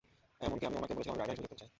[0.45, 1.69] এমনকি আমি উনাকে বলেছিলাম আমি রাইডার হিসেবে যুক্ত হতে চাই।